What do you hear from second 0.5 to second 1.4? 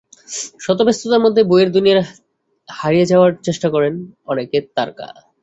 শত ব্যস্ততার